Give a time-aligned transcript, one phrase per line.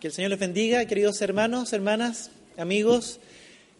[0.00, 3.20] que el Señor les bendiga, queridos hermanos, hermanas, amigos.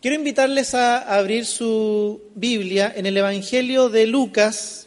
[0.00, 4.86] Quiero invitarles a abrir su Biblia en el Evangelio de Lucas,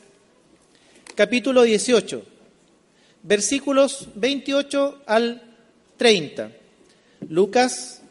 [1.16, 2.26] capítulo 18,
[3.24, 5.42] versículos 28 al
[5.98, 6.52] 30.
[7.28, 8.02] Lucas,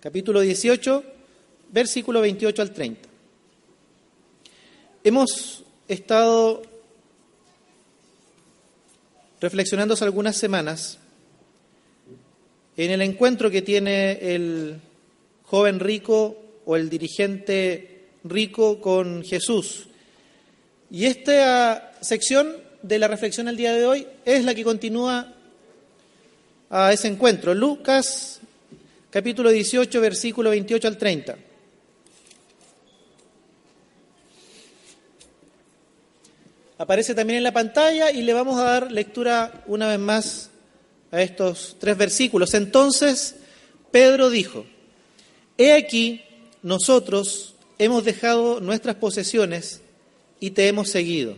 [0.00, 1.04] capítulo 18,
[1.70, 3.08] versículo 28 al 30.
[5.04, 6.71] Hemos estado
[9.42, 10.98] reflexionando hace algunas semanas
[12.76, 14.80] en el encuentro que tiene el
[15.42, 19.88] joven rico o el dirigente rico con Jesús.
[20.90, 25.34] Y esta sección de la reflexión al día de hoy es la que continúa
[26.70, 27.52] a ese encuentro.
[27.52, 28.40] Lucas
[29.10, 31.36] capítulo 18, versículo 28 al 30.
[36.82, 40.50] Aparece también en la pantalla y le vamos a dar lectura una vez más
[41.12, 42.54] a estos tres versículos.
[42.54, 43.36] Entonces
[43.92, 44.66] Pedro dijo,
[45.56, 46.22] He aquí,
[46.60, 49.80] nosotros hemos dejado nuestras posesiones
[50.40, 51.36] y te hemos seguido.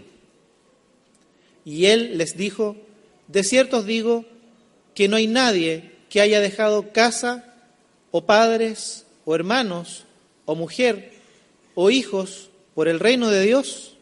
[1.67, 2.79] Y él les dijo,
[3.29, 4.25] de cierto os digo
[4.95, 7.53] que no hay nadie que haya dejado casa
[8.13, 10.05] o padres o hermanos
[10.47, 11.13] o mujer
[11.75, 13.94] o hijos por el reino de Dios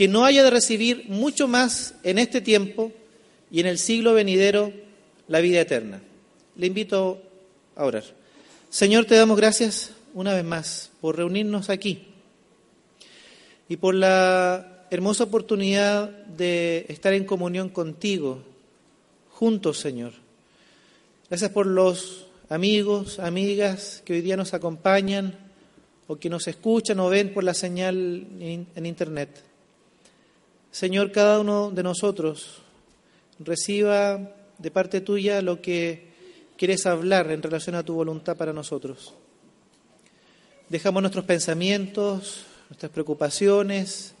[0.00, 2.90] que no haya de recibir mucho más en este tiempo
[3.50, 4.72] y en el siglo venidero
[5.28, 6.00] la vida eterna.
[6.56, 7.20] Le invito
[7.76, 8.04] a orar.
[8.70, 12.06] Señor, te damos gracias una vez más por reunirnos aquí
[13.68, 18.42] y por la hermosa oportunidad de estar en comunión contigo,
[19.28, 20.12] juntos, Señor.
[21.28, 25.38] Gracias por los amigos, amigas que hoy día nos acompañan
[26.06, 29.49] o que nos escuchan o ven por la señal en Internet.
[30.70, 32.58] Señor, cada uno de nosotros
[33.40, 36.10] reciba de parte tuya lo que
[36.56, 39.12] quieres hablar en relación a tu voluntad para nosotros.
[40.68, 44.14] Dejamos nuestros pensamientos, nuestras preocupaciones,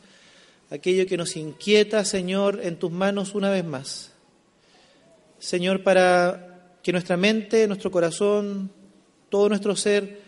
[0.70, 4.10] aquello que nos inquieta, Señor, en tus manos una vez más.
[5.38, 8.72] Señor, para que nuestra mente, nuestro corazón,
[9.28, 10.18] todo nuestro ser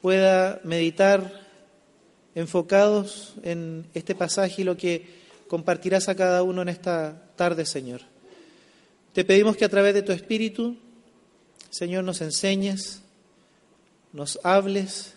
[0.00, 1.38] pueda meditar
[2.34, 5.19] enfocados en este pasaje y lo que
[5.50, 8.02] compartirás a cada uno en esta tarde, Señor.
[9.12, 10.76] Te pedimos que a través de tu Espíritu,
[11.70, 13.02] Señor, nos enseñes,
[14.12, 15.14] nos hables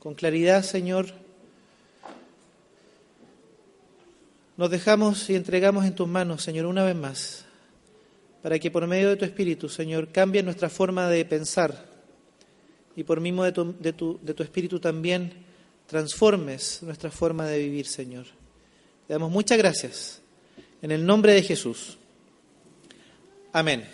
[0.00, 1.14] con claridad, Señor.
[4.58, 7.46] Nos dejamos y entregamos en tus manos, Señor, una vez más,
[8.42, 11.86] para que por medio de tu Espíritu, Señor, cambie nuestra forma de pensar
[12.94, 15.32] y por mismo de tu, de tu, de tu Espíritu también
[15.86, 18.41] transformes nuestra forma de vivir, Señor.
[19.12, 20.20] Damos muchas gracias.
[20.80, 21.98] En el nombre de Jesús.
[23.52, 23.86] Amén.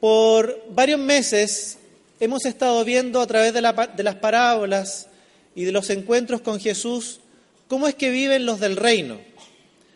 [0.00, 1.76] Por varios meses
[2.18, 5.08] hemos estado viendo a través de, las parábolas
[5.54, 7.20] y de los encuentros con Jesús
[7.66, 9.20] cómo es que viven los del reino.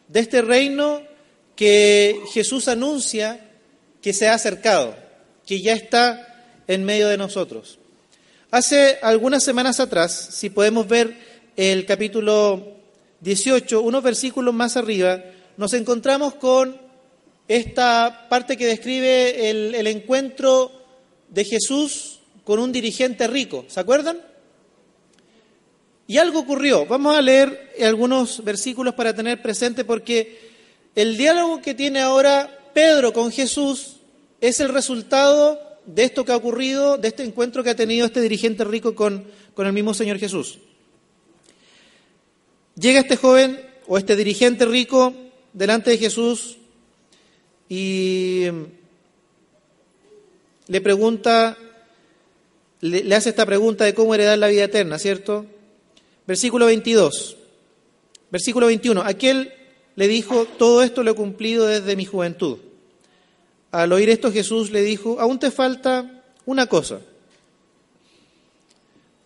[0.07, 1.01] De este reino
[1.57, 3.41] que Jesús anuncia
[4.03, 4.95] que se ha acercado,
[5.47, 7.79] que ya está en medio de nosotros.
[8.51, 11.17] Hace algunas semanas atrás, si podemos ver
[11.57, 12.72] el capítulo
[13.23, 15.23] 18, unos versículos más arriba,
[15.57, 16.77] nos encontramos con
[17.47, 20.73] esta parte que describe el, encuentro
[21.29, 23.65] de Jesús con un dirigente rico.
[23.69, 24.21] ¿Se acuerdan?
[26.09, 26.85] Y algo ocurrió.
[26.87, 30.51] Vamos a leer algunos versículos para tener presente porque
[30.97, 33.99] el diálogo que tiene ahora Pedro con Jesús
[34.41, 38.21] es el resultado de esto que ha ocurrido, de este encuentro que ha tenido este
[38.21, 39.25] dirigente rico con,
[39.55, 40.59] con el mismo Señor Jesús.
[42.75, 45.13] Llega este joven o este dirigente rico
[45.53, 46.57] delante de Jesús
[47.69, 48.47] y
[50.69, 51.59] le pregunta,
[52.81, 55.45] le, hace esta pregunta de cómo heredar la vida eterna, ¿cierto?
[56.27, 57.37] Versículo 22.
[58.31, 59.03] Versículo 21.
[59.03, 59.53] Aquel
[59.95, 62.59] le dijo, todo esto lo he cumplido desde mi juventud.
[63.71, 67.01] Al oír esto Jesús le dijo, aún te falta una cosa.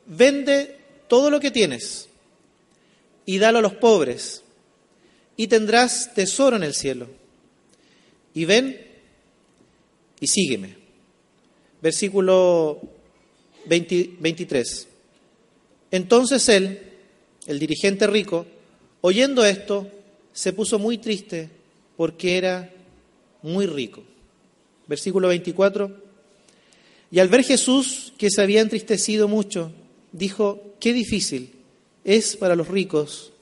[0.06, 2.05] Vende todo lo que tienes
[3.26, 4.42] y dalo a los pobres,
[5.36, 7.08] y tendrás tesoro en el cielo.
[8.32, 8.86] y ven
[10.20, 10.76] y sígueme.
[11.80, 12.80] Versículo
[13.66, 14.88] 23.
[15.90, 16.80] Entonces él,
[17.46, 18.46] el dirigente rico,
[19.00, 19.90] oyendo esto,
[20.34, 21.48] se puso muy triste
[21.96, 22.70] porque era
[23.40, 24.02] muy rico.
[24.86, 26.04] Versículo 24.
[27.10, 29.72] Y al ver Jesús que se había entristecido mucho,
[30.12, 31.55] dijo, qué difícil
[32.06, 33.32] es para los ricos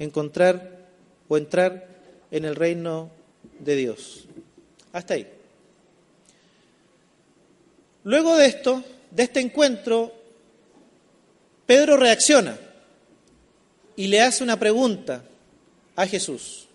[0.00, 0.88] encontrar
[1.28, 1.86] o entrar
[2.32, 3.08] en el reino
[3.60, 4.24] de Dios.
[4.92, 5.28] Hasta ahí.
[8.02, 8.82] Luego de esto,
[9.12, 10.12] de este encuentro,
[11.66, 12.58] Pedro reacciona
[13.94, 15.22] y le hace una pregunta
[15.94, 16.66] a Jesús.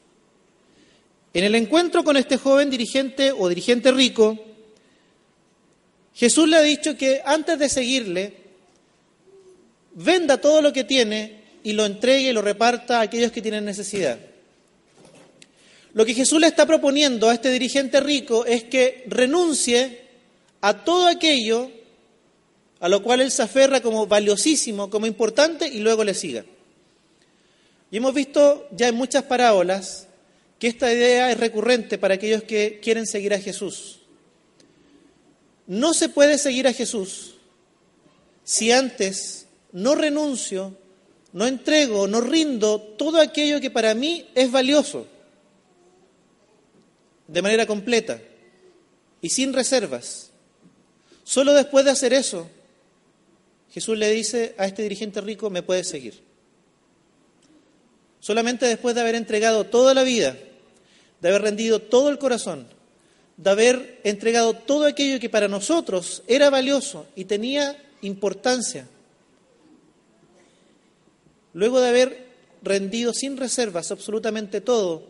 [1.34, 4.40] En el encuentro con este joven dirigente o dirigente rico,
[6.14, 8.43] Jesús le ha dicho que antes de seguirle,
[9.96, 13.66] venda todo lo que tiene y lo entregue y lo reparta a aquellos que tienen
[13.66, 14.20] necesidad.
[15.94, 20.02] Lo que Jesús le está proponiendo a este dirigente rico es que renuncie
[20.62, 21.70] a todo aquello
[22.84, 26.44] a lo cual él se aferra como valiosísimo, como importante, y luego le siga.
[27.90, 30.08] Y hemos visto ya en muchas parábolas
[30.60, 34.00] que esta idea es recurrente para aquellos que quieren seguir a Jesús.
[35.66, 37.36] No se puede seguir a Jesús
[38.44, 39.43] si antes
[39.74, 40.76] no renuncio,
[41.34, 45.08] no entrego, no rindo todo aquello que para mí es valioso,
[47.28, 48.20] de manera completa
[49.22, 50.30] y sin reservas.
[51.24, 52.48] Solo después de hacer eso,
[53.72, 56.22] Jesús le dice a este dirigente rico, me puedes seguir.
[58.20, 60.38] Solamente después de haber entregado toda la vida,
[61.20, 62.68] de haber rendido todo el corazón,
[63.38, 68.88] de haber entregado todo aquello que para nosotros era valioso y tenía importancia,
[71.54, 72.28] luego de haber
[72.62, 75.08] rendido sin reservas absolutamente todo,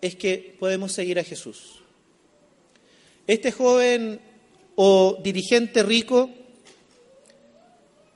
[0.00, 1.80] es que podemos seguir a Jesús.
[3.26, 4.20] Este joven
[4.76, 6.30] o dirigente rico,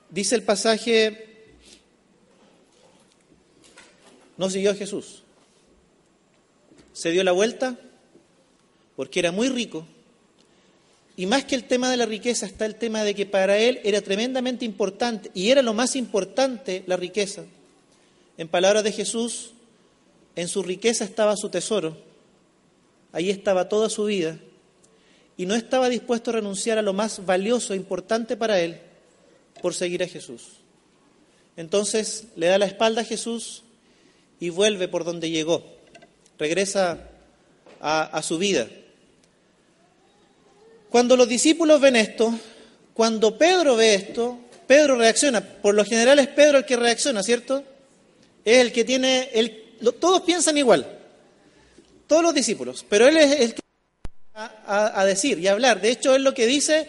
[0.09, 1.25] dice el pasaje,
[4.37, 5.23] no siguió a Jesús.
[6.93, 7.77] Se dio la vuelta
[8.95, 9.85] porque era muy rico.
[11.17, 13.79] Y más que el tema de la riqueza está el tema de que para él
[13.83, 17.45] era tremendamente importante y era lo más importante la riqueza.
[18.37, 19.51] En palabras de Jesús,
[20.35, 21.97] en su riqueza estaba su tesoro,
[23.11, 24.37] ahí estaba toda su vida
[25.37, 28.79] y no estaba dispuesto a renunciar a lo más valioso e importante para él
[29.61, 30.43] por seguir a Jesús.
[31.55, 33.63] Entonces le da la espalda a Jesús
[34.39, 35.63] y vuelve por donde llegó,
[36.37, 37.09] regresa
[37.79, 38.67] a, a su vida.
[40.89, 42.33] Cuando los discípulos ven esto,
[42.93, 45.41] cuando Pedro ve esto, Pedro reacciona.
[45.41, 47.63] Por lo general es Pedro el que reacciona, ¿cierto?
[48.45, 49.29] Es el que tiene,
[49.99, 50.87] todos piensan igual,
[52.07, 53.61] todos los discípulos, pero él es el que
[54.35, 55.81] a, a decir y a hablar.
[55.81, 56.87] De hecho, es lo que dice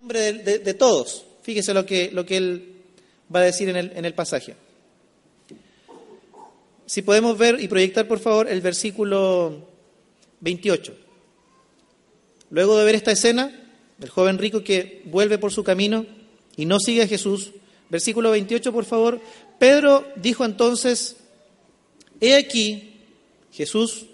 [0.00, 1.24] nombre de, de, todos.
[1.42, 2.74] Fíjese lo que, lo que él
[3.34, 4.54] va a decir en el, en el pasaje.
[6.86, 9.68] Si podemos ver y proyectar, por favor, el versículo
[10.40, 10.94] 28.
[12.50, 13.52] Luego de ver esta escena,
[14.00, 16.06] el joven rico que vuelve por su camino
[16.56, 17.52] y no sigue a Jesús,
[17.90, 19.20] versículo 28, por favor,
[19.58, 21.16] Pedro dijo entonces,
[22.20, 23.00] he aquí,
[23.52, 24.06] Jesús,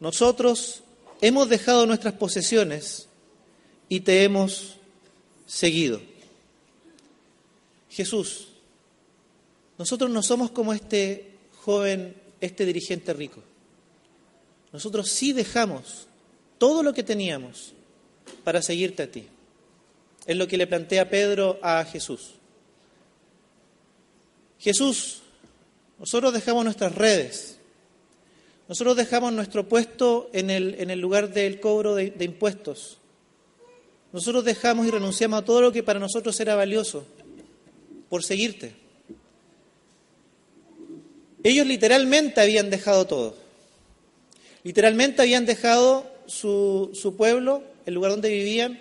[0.00, 0.82] nosotros
[1.20, 3.06] hemos dejado nuestras posesiones
[3.88, 4.76] y te hemos
[5.46, 6.00] seguido.
[7.90, 8.48] Jesús,
[9.78, 11.30] nosotros no somos como este
[11.64, 13.42] joven, este dirigente rico.
[14.72, 16.06] Nosotros sí dejamos
[16.58, 17.74] todo lo que teníamos
[18.44, 19.26] para seguirte a ti.
[20.26, 22.34] Es lo que le plantea Pedro a Jesús.
[24.62, 25.22] Jesús,
[25.98, 27.56] nosotros dejamos nuestras redes,
[28.68, 32.98] nosotros dejamos nuestro puesto en el, lugar del cobro de, impuestos,
[34.12, 37.04] nosotros dejamos y renunciamos a todo lo que para nosotros era valioso
[38.08, 38.72] por seguirte.
[41.42, 43.36] Ellos literalmente habían dejado todo.
[44.62, 48.78] Literalmente habían dejado su, pueblo, el lugar donde vivían.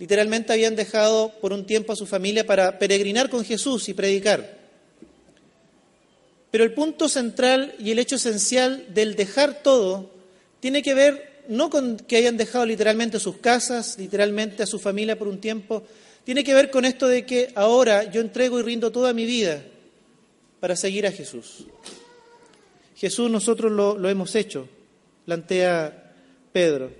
[0.00, 4.59] Literalmente habían dejado por un tiempo a su familia para peregrinar con Jesús y predicar.
[6.50, 10.10] Pero el punto central y el hecho esencial del dejar todo
[10.60, 15.18] tiene que ver no con que hayan dejado literalmente sus casas, literalmente a su familia
[15.18, 15.82] por un tiempo,
[16.24, 19.62] tiene que ver con esto de que ahora yo entrego y rindo toda mi vida
[20.60, 21.64] para seguir a Jesús.
[22.96, 24.68] Jesús nosotros lo, lo hemos hecho,
[25.24, 26.12] plantea
[26.52, 26.92] Pedro,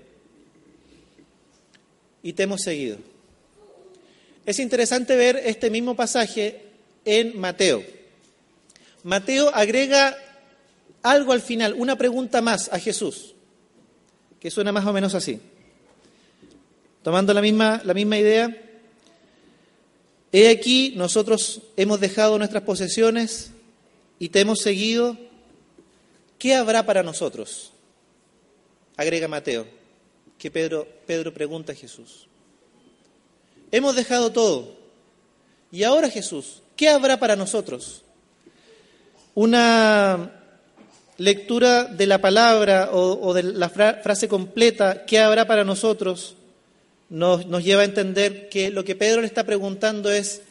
[2.23, 2.97] y te hemos seguido.
[4.45, 6.61] Es interesante ver este mismo pasaje
[7.05, 7.83] en Mateo.
[9.03, 10.17] Mateo agrega
[11.03, 13.35] algo al final, una pregunta más a Jesús.
[14.39, 15.39] que suena más o menos así.
[17.03, 18.59] Tomando la misma, la misma idea,
[20.31, 23.51] he aquí nosotros hemos dejado nuestras posesiones
[24.17, 25.15] y te hemos seguido.
[26.39, 27.71] ¿Qué habrá para nosotros?
[28.97, 29.67] Agrega Mateo,
[30.39, 32.27] que Pedro, Pedro pregunta a Jesús.
[33.71, 34.75] Hemos dejado todo.
[35.71, 38.03] Y ahora Jesús, ¿qué habrá para nosotros?
[39.33, 40.31] Una
[41.17, 46.35] lectura de la palabra o, de la frase completa, ¿qué habrá para nosotros?
[47.09, 50.41] Nos, nos lleva a entender que lo que Pedro le está preguntando es,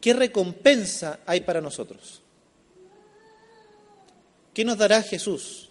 [0.00, 2.22] ¿qué recompensa hay para nosotros?
[4.54, 5.68] ¿Qué nos dará Jesús?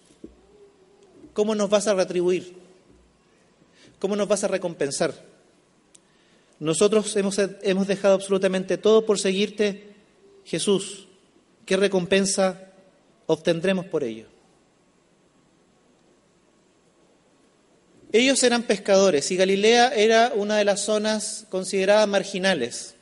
[1.32, 2.54] ¿Cómo nos vas a retribuir?
[3.98, 5.12] ¿Cómo nos vas a recompensar?
[6.60, 9.92] Nosotros hemos, hemos dejado absolutamente todo por seguirte,
[10.44, 11.05] Jesús.
[11.66, 12.70] ¿Qué recompensa
[13.26, 14.26] obtendremos por ello?
[18.12, 22.94] Ellos eran pescadores y Galilea era una de las zonas consideradas marginales,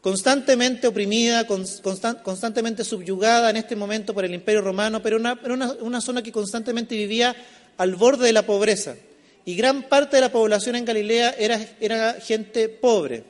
[0.00, 6.00] constantemente oprimida, constantemente subyugada en este momento por el Imperio Romano, pero una, una, una
[6.00, 7.34] zona que constantemente vivía
[7.78, 8.96] al borde de la pobreza.
[9.44, 13.22] Y gran parte de la población en Galilea era, era gente pobre,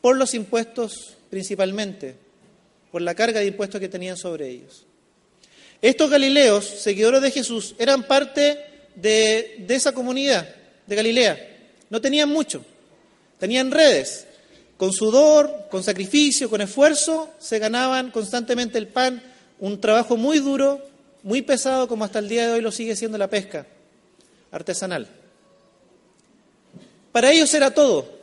[0.00, 2.21] por los impuestos principalmente,
[2.92, 4.84] por la carga de impuestos que tenían sobre ellos.
[5.80, 8.58] Estos galileos, seguidores de Jesús, eran parte
[8.94, 10.48] de, de esa comunidad
[10.86, 11.48] de Galilea.
[11.90, 12.64] No tenían mucho,
[13.40, 14.26] tenían redes.
[14.76, 19.22] Con sudor, con sacrificio, con esfuerzo, se ganaban constantemente el pan,
[19.58, 20.80] un trabajo muy duro,
[21.22, 23.66] muy pesado, como hasta el día de hoy lo sigue siendo la pesca
[24.50, 25.08] artesanal.
[27.10, 28.21] Para ellos era todo.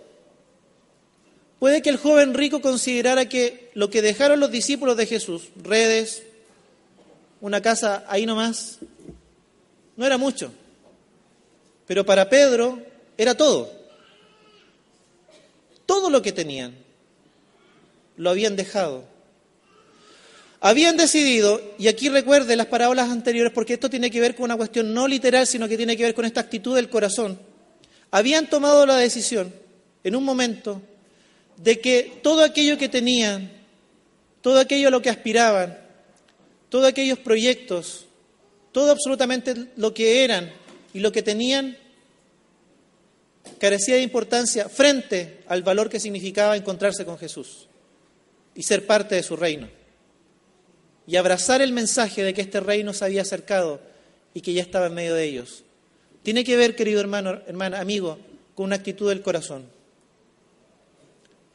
[1.60, 6.24] Puede que el joven rico considerara que lo que dejaron los discípulos de Jesús, redes,
[7.42, 8.80] una casa ahí nomás,
[9.98, 10.54] no era mucho.
[11.86, 12.82] Pero para Pedro
[13.18, 13.72] era todo.
[15.86, 16.76] Todo lo que tenían
[18.16, 19.04] lo habían dejado
[20.62, 24.58] habían decidido, y aquí recuerde las parábolas anteriores porque esto tiene que ver con una
[24.58, 27.40] cuestión no literal, sino que tiene que ver con esta actitud del corazón,
[28.12, 29.54] habían tomado la decisión
[30.04, 30.82] en un momento
[31.64, 33.52] de que todo aquello que tenían,
[34.42, 35.78] todo aquello a lo que aspiraban,
[36.70, 38.06] todos aquellos proyectos,
[38.72, 40.52] todo absolutamente lo que eran
[40.94, 41.78] y lo que tenían,
[43.60, 47.68] carecía de importancia frente al valor que significaba encontrarse con Jesús
[48.56, 49.68] y ser parte de su reino
[51.06, 53.82] y abrazar el mensaje de que este reino se había acercado
[54.34, 55.64] y que ya estaba en medio de ellos.
[56.22, 58.20] Tiene que ver, querido hermano, hermana, amigo,
[58.54, 59.79] con una actitud del corazón.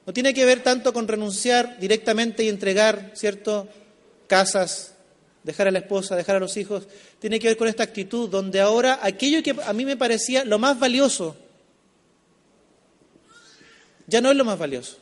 [0.07, 3.69] No tiene que ver tanto con renunciar directamente y entregar, ¿cierto?,
[4.27, 4.95] casas,
[5.43, 6.87] dejar a la esposa, dejar a los hijos.
[7.19, 10.59] Tiene que ver con esta actitud donde ahora aquello que a mí me parecía lo
[10.59, 11.37] más valioso,
[14.07, 14.99] ya no es lo más valioso.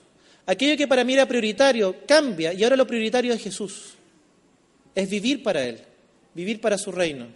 [0.46, 3.94] Aquello que para mí era prioritario cambia y ahora lo prioritario es Jesús
[4.94, 5.78] es vivir para Él,
[6.34, 7.26] vivir para su reino.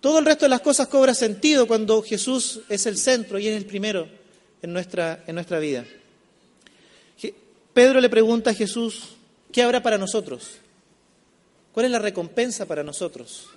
[0.00, 3.56] Todo el resto de las cosas cobra sentido cuando Jesús es el centro y es
[3.56, 4.08] el primero
[4.62, 5.84] en nuestra, en nuestra vida.
[7.76, 9.16] Pedro le pregunta a Jesús,
[9.52, 10.52] ¿qué habrá para nosotros?
[11.72, 13.50] ¿Cuál es la recompensa para nosotros?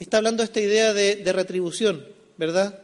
[0.00, 2.04] Está hablando de esta idea de, retribución,
[2.36, 2.80] ¿verdad?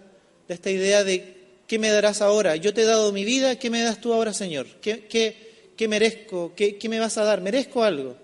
[0.46, 2.54] De esta idea de ¿qué me darás ahora?
[2.54, 4.68] Yo te he dado mi vida, ¿qué me das tú ahora, Señor?
[4.80, 5.08] ¿Qué,
[5.76, 6.52] qué, merezco?
[6.54, 7.40] ¿Qué, ¿Qué me vas a dar?
[7.40, 8.16] ¿Merezco algo?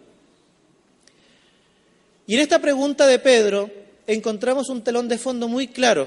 [2.29, 3.73] Y en esta pregunta de Pedro
[4.07, 6.07] encontramos un telón de fondo muy claro,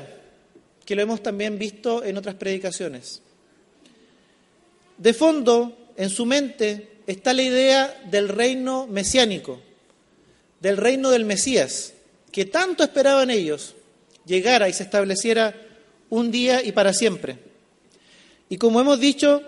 [0.86, 3.22] que lo hemos también visto en otras predicaciones.
[4.98, 9.62] De fondo, en su mente, está la idea del reino mesiánico,
[10.60, 11.94] del reino del Mesías,
[12.32, 13.76] que tanto esperaban ellos,
[14.26, 15.54] llegara y se estableciera
[16.10, 17.38] un día y para siempre.
[18.50, 19.44] Y como hemos dicho,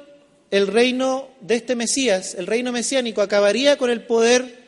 [0.52, 4.60] el reino de este Mesías, el reino mesiánico, acabaría con el poder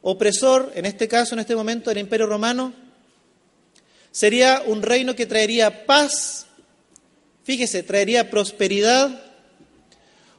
[0.00, 2.72] opresor, en este caso, en este momento, del Imperio Romano,
[4.12, 6.46] sería un reino que traería paz,
[7.44, 9.31] fíjese, traería prosperidad,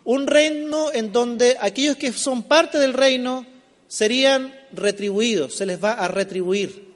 [0.05, 3.45] un reino en donde aquellos que son parte del reino
[3.88, 6.93] serían retribuidos, se les va a retribuir,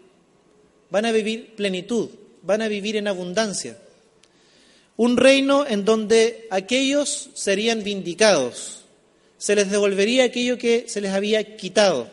[0.90, 2.10] van a vivir plenitud,
[2.42, 3.78] van a vivir en abundancia.
[4.98, 8.84] Un reino en donde aquellos serían vindicados,
[9.38, 12.10] se les devolvería aquello que se les había quitado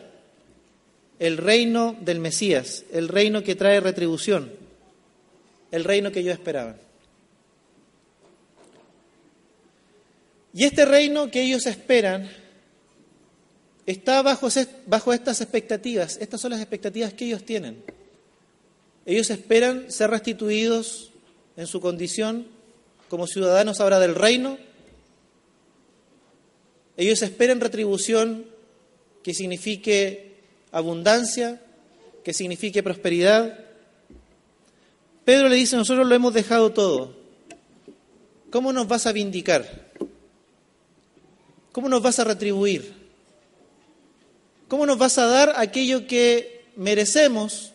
[1.17, 4.51] el reino del Mesías, el reino que trae retribución,
[5.71, 6.75] el reino que yo esperaba.
[10.55, 12.31] Y este reino que ellos esperan
[13.85, 17.83] está bajo, estas expectativas, estas son las expectativas que ellos tienen.
[19.05, 21.11] Ellos esperan ser restituidos
[21.57, 22.47] en su condición
[23.09, 24.57] como ciudadanos ahora del reino.
[26.95, 28.45] Ellos esperan retribución
[29.23, 30.37] que signifique
[30.71, 31.61] abundancia,
[32.23, 33.59] que signifique prosperidad.
[35.25, 37.13] Pedro le dice, nosotros lo hemos dejado todo.
[38.51, 39.84] ¿Cómo nos vas a vindicar?
[41.75, 42.93] ¿Cómo nos vas a retribuir?
[44.69, 47.73] ¿Cómo nos vas a dar aquello que merecemos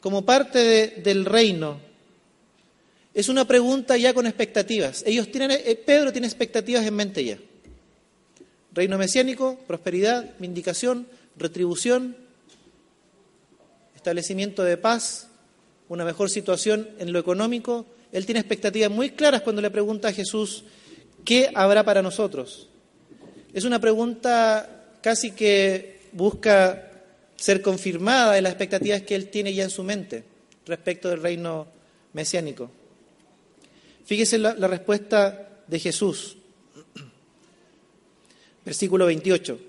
[0.00, 1.80] como parte del reino?
[3.12, 5.02] Es una pregunta ya con expectativas.
[5.08, 7.36] Ellos tienen, eh, Pedro tiene expectativas en mente ya.
[8.72, 12.16] Reino mesiánico, prosperidad, vindicación, retribución,
[13.96, 15.26] establecimiento de paz,
[15.88, 17.86] una mejor situación en lo económico.
[18.12, 20.62] Él tiene expectativas muy claras cuando le pregunta a Jesús,
[21.24, 22.68] ¿qué habrá para nosotros?
[23.54, 26.90] Es una pregunta casi que busca
[27.36, 30.24] ser confirmada en las expectativas que él tiene ya en su mente
[30.66, 31.68] respecto del reino
[32.14, 32.68] mesiánico.
[34.04, 36.36] Fíjese la, la respuesta de Jesús.
[38.64, 39.60] Versículo 28.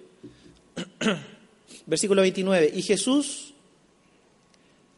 [1.86, 2.72] Versículo 29.
[2.74, 3.54] Y Jesús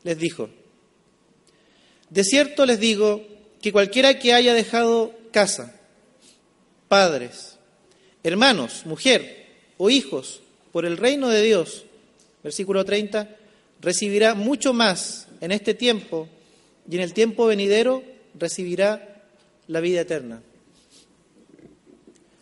[0.03, 0.50] les dijo,
[2.10, 3.22] de cierto les digo
[3.62, 5.75] que cualquiera que haya dejado casa,
[6.88, 7.56] padres,
[8.27, 9.46] hermanos, mujer
[9.77, 10.41] o hijos
[10.72, 11.86] por el reino de Dios,
[12.43, 13.29] versículo 30,
[13.81, 16.27] recibirá mucho más en este tiempo
[16.89, 18.03] y en el tiempo venidero
[18.38, 19.24] recibirá
[19.67, 20.41] la vida eterna.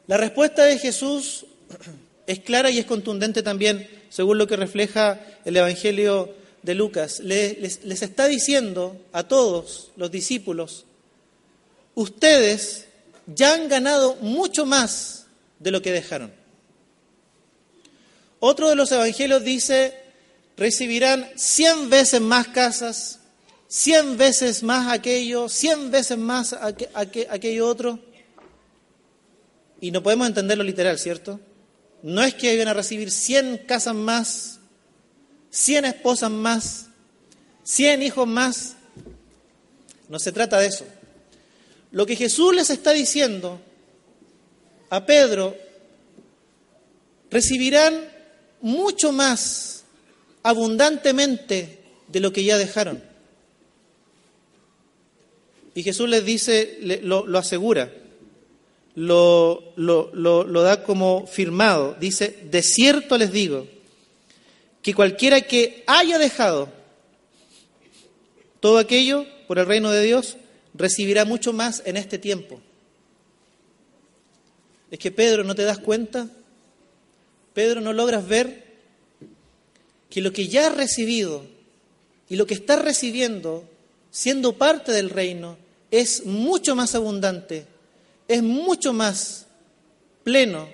[0.07, 1.45] La respuesta de Jesús
[2.27, 7.83] es clara y es contundente también, según lo que refleja el Evangelio de Lucas, les,
[7.83, 10.85] les, está diciendo a todos los discípulos,
[11.93, 12.87] ustedes
[13.27, 15.24] ya han ganado mucho más
[15.65, 16.31] de lo que dejaron.
[18.39, 19.93] Otro de los evangelios dice,
[20.55, 23.19] recibirán cien veces más casas,
[23.67, 27.99] cien veces más aquello, cien veces más aquello otro.
[29.81, 31.41] Y no podemos entenderlo literal, ¿cierto?
[32.01, 34.55] No es que vayan a recibir cien casas más
[35.55, 36.87] 100 esposas más,
[37.63, 38.75] 100 hijos más.
[40.09, 40.85] No se trata de eso.
[41.91, 43.61] Lo que Jesús les está diciendo
[44.89, 45.55] a Pedro,
[47.29, 48.07] recibirán
[48.61, 49.83] mucho más
[50.43, 53.03] abundantemente de lo que ya dejaron.
[55.73, 57.91] Y Jesús les dice, lo, asegura,
[58.95, 61.97] lo, lo da como firmado.
[61.99, 63.67] Dice, de cierto les digo,
[64.81, 66.69] que cualquiera que haya dejado
[68.59, 70.37] todo aquello por el reino de Dios,
[70.73, 72.61] recibirá mucho más en este tiempo.
[74.95, 76.29] Es que Pedro, ¿no te das cuenta?
[77.53, 78.63] Pedro, ¿no logras ver
[80.09, 81.45] que lo que ya has recibido
[82.29, 83.67] y lo que estás recibiendo,
[84.09, 85.57] siendo parte del reino,
[85.91, 87.65] es mucho más abundante,
[88.29, 89.47] es mucho más
[90.23, 90.69] pleno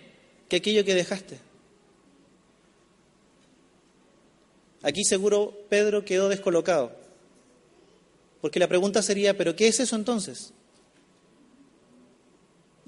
[0.48, 1.40] que aquello que dejaste?
[4.84, 6.92] Aquí seguro Pedro quedó descolocado,
[8.40, 10.54] porque la pregunta sería, ¿pero qué es eso entonces?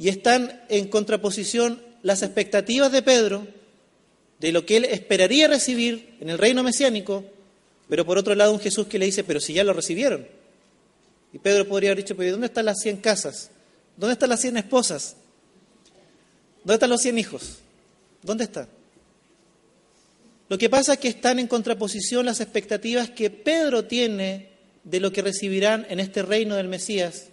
[0.04, 3.48] Y están en contraposición las expectativas de Pedro
[4.42, 7.24] de lo que él esperaría recibir en el reino mesiánico,
[7.88, 10.28] pero por otro lado un Jesús que le dice, pero si ya lo recibieron.
[11.32, 13.50] Y Pedro podría haber dicho, pero ¿dónde están las cien casas?
[13.96, 15.16] ¿Dónde están las cien esposas?
[16.66, 17.60] ¿Dónde están los cien hijos?
[18.24, 18.68] ¿Dónde están?
[20.50, 24.50] Lo que pasa es que están en contraposición las expectativas que Pedro tiene
[24.84, 27.28] de lo que recibirán en este reino del Mesías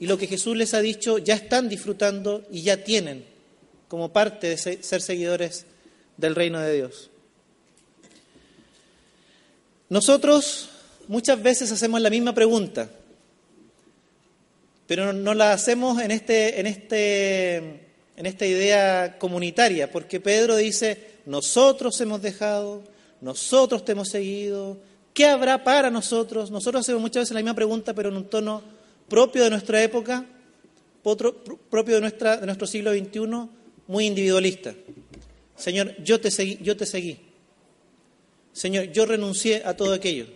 [0.00, 3.24] y lo que Jesús les ha dicho ya están disfrutando y ya tienen
[3.88, 5.66] como parte de ser seguidores
[6.16, 7.10] del reino de Dios.
[9.88, 10.68] Nosotros
[11.08, 12.90] muchas veces hacemos la misma pregunta,
[14.86, 17.56] pero no la hacemos en, este, en, este,
[18.16, 22.82] en esta idea comunitaria, porque Pedro dice, nosotros hemos dejado,
[23.20, 24.78] nosotros te hemos seguido,
[25.12, 26.50] ¿qué habrá para nosotros?
[26.50, 28.73] Nosotros hacemos muchas veces la misma pregunta, pero en un tono
[29.08, 30.26] propio de nuestra época,
[31.02, 33.48] propio de, nuestra, de nuestro siglo XXI,
[33.86, 34.74] muy individualista.
[35.56, 37.18] Señor, yo te seguí, yo te seguí.
[38.52, 40.26] Señor, yo renuncié a todo aquello.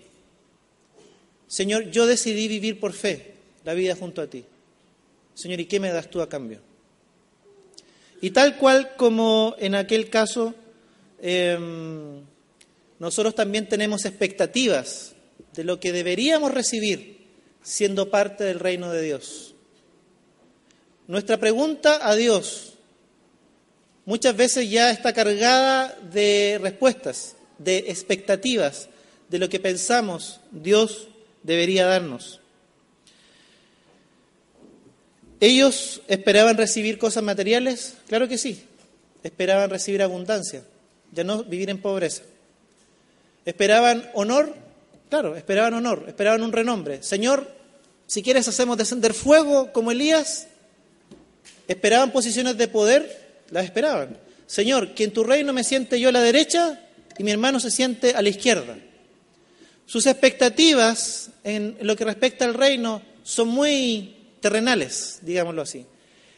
[1.46, 4.44] Señor, yo decidí vivir por fe la vida junto a ti.
[5.34, 6.60] Señor, ¿y qué me das tú a cambio?
[8.20, 10.54] Y tal cual como en aquel caso
[11.20, 12.22] Em,
[12.98, 15.14] nosotros también tenemos expectativas
[15.54, 17.17] de lo que deberíamos recibir
[17.62, 19.54] siendo parte del reino de Dios.
[21.06, 22.74] Nuestra pregunta a Dios
[24.04, 28.88] muchas veces ya está cargada de respuestas, de expectativas,
[29.28, 31.08] de lo que pensamos Dios
[31.42, 32.40] debería darnos.
[35.40, 37.94] ¿Ellos esperaban recibir cosas materiales?
[38.08, 38.64] Claro que sí.
[39.22, 40.62] Esperaban recibir abundancia,
[41.12, 42.22] ya no vivir en pobreza.
[43.44, 44.54] ¿Esperaban honor?
[45.08, 47.02] Claro, esperaban honor, esperaban un renombre.
[47.02, 47.50] Señor,
[48.06, 50.48] si quieres hacemos descender fuego como Elías.
[51.68, 53.42] ¿Esperaban posiciones de poder?
[53.50, 54.16] Las esperaban.
[54.46, 56.80] Señor, que en tu reino me siente yo a la derecha
[57.18, 58.78] y mi hermano se siente a la izquierda.
[59.84, 65.84] Sus expectativas en lo que respecta al reino son muy terrenales, digámoslo así.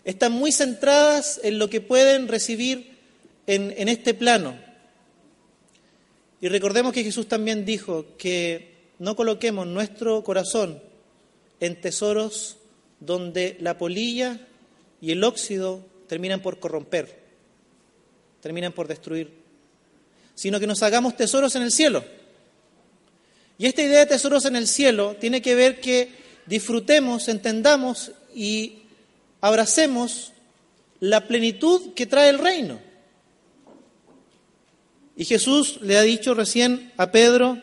[0.05, 2.99] Están muy centradas en lo que pueden recibir
[3.47, 4.57] en, en este plano.
[6.41, 10.83] Y recordemos que Jesús también dijo que no coloquemos nuestro corazón
[11.61, 12.57] en tesoros
[12.99, 14.47] donde la polilla
[15.01, 17.19] y el óxido terminan por corromper,
[18.41, 19.33] terminan por destruir,
[20.35, 22.05] sino que nos hagamos tesoros en el cielo.
[23.59, 26.09] Y esta idea de tesoros en el cielo tiene que ver que
[26.47, 28.83] disfrutemos, entendamos y
[29.43, 30.33] abracemos
[31.01, 32.90] la plenitud que trae el reino.
[35.17, 37.59] Y Jesús le ha dicho recién a Pedro,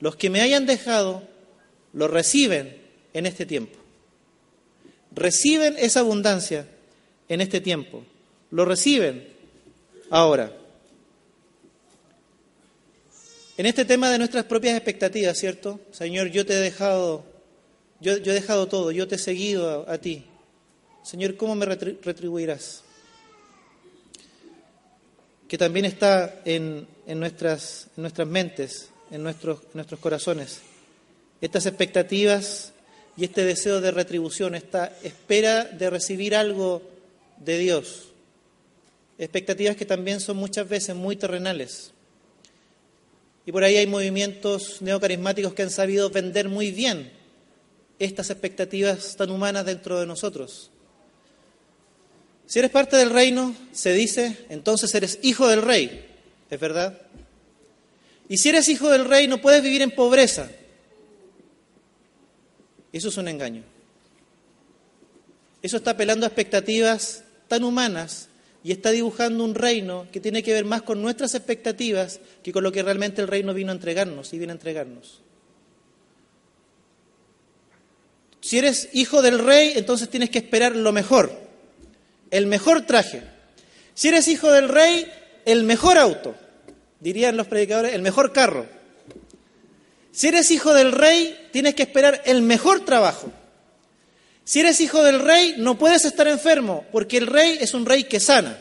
[0.00, 1.22] los que me hayan dejado,
[1.92, 2.76] lo reciben
[3.12, 3.78] en este tiempo.
[5.14, 6.66] Reciben esa abundancia
[7.28, 8.04] en este tiempo.
[8.50, 9.28] Lo reciben
[10.10, 10.52] ahora.
[13.56, 15.80] En este tema de nuestras propias expectativas, ¿cierto?
[15.90, 17.24] Señor, yo te he dejado,
[18.00, 20.26] yo, he dejado todo, yo te he seguido a, ti.
[21.02, 22.84] Señor, ¿cómo me retribuirás?
[25.48, 30.60] Que también está en, nuestras, en nuestras mentes, en nuestros, en nuestros corazones.
[31.40, 32.72] Estas expectativas
[33.16, 36.82] y este deseo de retribución, esta espera de recibir algo
[37.38, 38.08] de Dios.
[39.18, 41.92] Expectativas que también son muchas veces muy terrenales.
[43.46, 47.10] Y por ahí hay movimientos neocarismáticos que han sabido vender muy bien
[47.98, 50.70] estas expectativas tan humanas dentro de nosotros.
[52.48, 56.06] Si eres parte del reino, se dice, entonces eres hijo del rey.
[56.48, 56.98] ¿Es verdad?
[58.26, 60.48] Y si eres hijo del rey, no puedes vivir en pobreza.
[62.90, 63.62] Eso es un engaño.
[65.60, 68.28] Eso está apelando a expectativas tan humanas
[68.64, 72.64] y está dibujando un reino que tiene que ver más con nuestras expectativas que con
[72.64, 75.20] lo que realmente el reino vino a entregarnos y viene a entregarnos.
[78.40, 81.47] Si eres hijo del rey, entonces tienes que esperar lo mejor,
[82.30, 83.22] el mejor traje.
[83.94, 85.10] Si eres hijo del rey,
[85.44, 86.34] el mejor auto,
[87.00, 88.66] dirían los predicadores, el mejor carro.
[90.12, 93.30] Si eres hijo del rey, tienes que esperar el mejor trabajo.
[94.44, 98.04] Si eres hijo del rey, no puedes estar enfermo, porque el rey es un rey
[98.04, 98.58] que sana.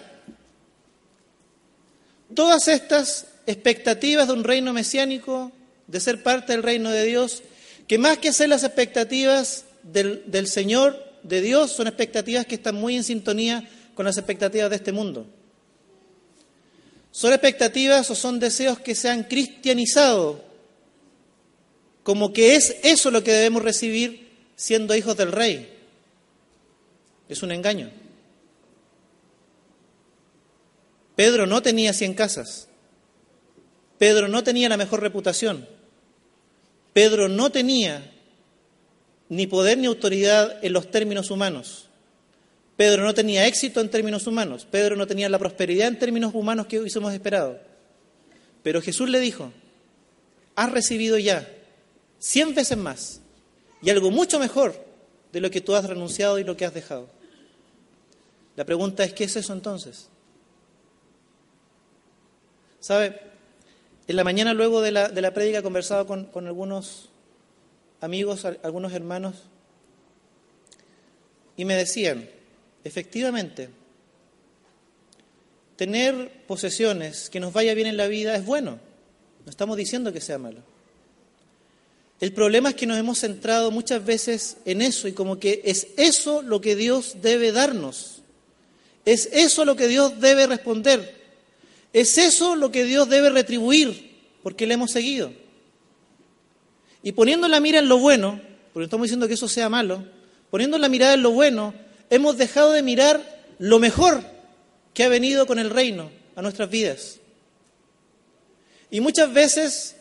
[2.34, 5.52] Todas estas expectativas de un reino mesiánico,
[5.88, 7.42] de ser parte del reino de Dios,
[7.88, 12.76] que más que ser las expectativas del, del Señor, de Dios, son expectativas que están
[12.76, 15.28] muy en sintonía con las expectativas de este mundo.
[17.12, 20.44] Son expectativas o son deseos que se han cristianizado,
[22.04, 25.74] como que es eso lo que debemos recibir siendo hijos del rey.
[27.28, 27.90] Es un engaño.
[31.16, 32.68] Pedro no tenía cien casas.
[33.98, 35.68] Pedro no tenía la mejor reputación.
[36.94, 38.12] Pedro no tenía
[39.30, 41.88] ni poder ni autoridad en los términos humanos.
[42.78, 44.68] Pedro no tenía éxito en términos humanos.
[44.70, 47.60] Pedro no tenía la prosperidad en términos humanos que hubiésemos esperado.
[48.62, 49.52] Pero Jesús le dijo,
[50.56, 51.50] has recibido ya
[52.20, 53.22] cien veces más
[53.82, 54.86] y algo mucho mejor
[55.32, 57.10] de lo que tú has renunciado y lo que has dejado.
[58.56, 60.08] La pregunta es, ¿qué es eso entonces?
[62.80, 63.20] ¿Sabe?
[64.08, 67.07] En la mañana luego de la, de la prédica conversaba con, con algunos
[68.02, 69.36] amigos, algunos hermanos,
[71.56, 72.30] y me decían,
[72.84, 73.70] efectivamente,
[75.76, 78.80] tener posesiones, que nos vaya bien en la vida, es bueno.
[79.46, 80.62] No estamos diciendo que sea malo.
[82.20, 85.88] El problema es que nos hemos centrado muchas veces en eso y como que es
[85.98, 88.22] eso lo que Dios debe darnos.
[89.06, 91.16] Es eso lo que Dios debe responder.
[91.94, 95.32] Es eso lo que Dios debe retribuir, porque le hemos seguido.
[97.04, 98.40] Y poniendo la mira en lo bueno,
[98.74, 100.04] porque estamos diciendo que eso sea malo,
[100.50, 101.74] poniendo la mirada en lo bueno,
[102.10, 104.24] hemos dejado de mirar lo mejor
[104.94, 107.20] que ha venido con el reino a nuestras vidas.
[108.90, 109.96] Y muchas veces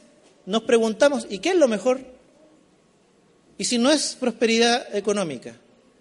[0.44, 2.00] nos preguntamos, ¿y qué es lo mejor?
[3.58, 5.56] Y si no es prosperidad económica,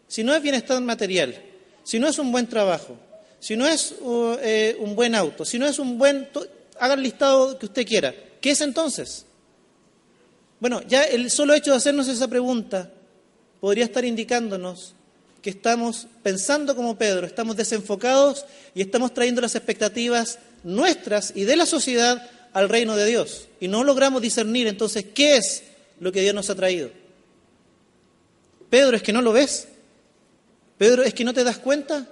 [0.07, 1.41] si no es bienestar material,
[1.83, 2.97] si no es un buen trabajo,
[3.39, 6.29] si no es uh, eh, un buen auto, si no es un buen...
[6.79, 8.13] Haga el listado que usted quiera.
[8.41, 9.25] ¿Qué es entonces?
[10.59, 12.89] Bueno, ya el solo hecho de hacernos esa pregunta
[13.59, 14.93] podría estar indicándonos
[15.41, 21.55] que estamos pensando como Pedro, estamos desenfocados y estamos trayendo las expectativas nuestras y de
[21.55, 23.47] la sociedad al reino de Dios.
[23.59, 25.63] Y no logramos discernir entonces qué es
[25.99, 26.89] lo que Dios nos ha traído.
[28.69, 29.67] Pedro, ¿es que no lo ves?
[30.77, 32.07] Pedro, ¿es que no te das cuenta?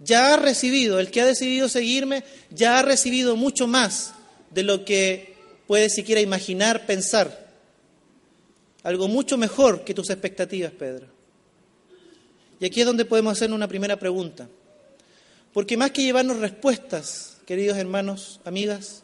[0.00, 4.14] Ya ha recibido, el que ha decidido seguirme, ya ha recibido mucho más
[4.50, 5.34] de lo que
[5.66, 7.47] puede siquiera imaginar, pensar.
[8.88, 11.08] Algo mucho mejor que tus expectativas, Pedro.
[12.58, 14.48] Y aquí es donde podemos hacer una primera pregunta.
[15.52, 19.02] Porque más que llevarnos respuestas, queridos hermanos, amigas,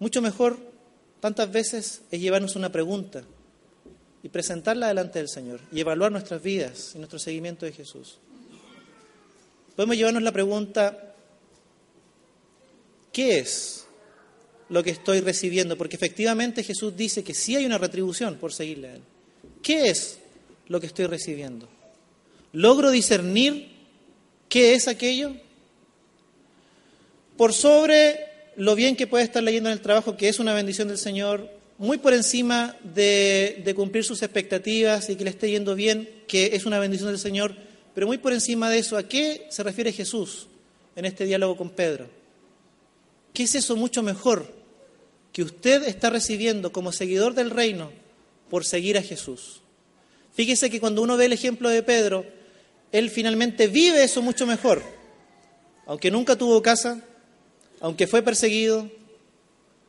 [0.00, 0.58] mucho mejor
[1.20, 3.22] tantas veces es llevarnos una pregunta
[4.24, 8.18] y presentarla delante del Señor y evaluar nuestras vidas y nuestro seguimiento de Jesús.
[9.76, 11.14] Podemos llevarnos la pregunta,
[13.12, 13.85] ¿qué es
[14.68, 15.76] lo que estoy recibiendo?
[15.76, 19.02] Porque efectivamente Jesús dice que sí hay una retribución por seguirle a Él.
[19.62, 20.18] ¿Qué es
[20.68, 21.68] lo que estoy recibiendo?
[22.52, 23.68] ¿Logro discernir
[24.48, 25.34] qué es aquello?
[27.36, 28.20] Por sobre
[28.56, 31.50] lo bien que puede estar leyendo en el trabajo, que es una bendición del Señor,
[31.78, 36.64] muy por encima de, cumplir sus expectativas y que le esté yendo bien, que es
[36.64, 37.54] una bendición del Señor,
[37.94, 40.48] pero muy por encima de eso, ¿a qué se refiere Jesús
[40.96, 42.08] en este diálogo con Pedro?
[43.34, 44.55] ¿Qué es eso mucho mejor
[45.36, 47.92] que usted está recibiendo como seguidor del reino
[48.48, 49.60] por seguir a Jesús?
[50.32, 52.24] Fíjese que cuando uno ve el ejemplo de Pedro,
[52.90, 54.82] él finalmente vive eso mucho mejor,
[55.84, 57.02] aunque nunca tuvo casa,
[57.80, 58.90] aunque fue perseguido,